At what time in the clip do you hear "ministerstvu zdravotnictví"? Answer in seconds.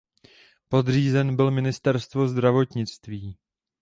1.51-3.37